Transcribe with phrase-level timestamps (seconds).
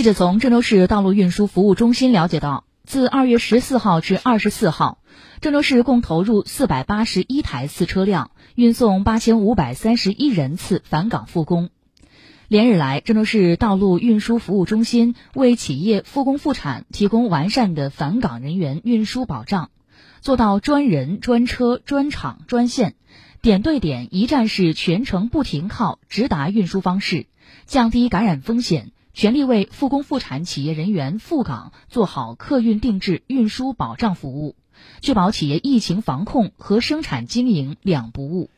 [0.00, 5.02] 记者从郑州市道路运输服务中心了解到，自二月十四号至二十四号，
[5.42, 11.68] 郑州市共投入四百八十一台次车辆，运送八千五百三十一人次返岗复工。
[12.48, 19.68] 连日来，郑州市道路运输服务中心为企业复工复产提供完善的返岗人员运输保障，
[20.22, 22.94] 做到专人、专车、专场、专线，
[23.42, 27.26] 点对点、一站式全程不停靠直达运输方式，
[27.66, 28.92] 降低感染风险。
[29.12, 34.56] 全力为复工复产企业人员赴岗做好客运定制运输保障服务，
[35.00, 38.50] 确保企业疫情防控和生产经营两不误。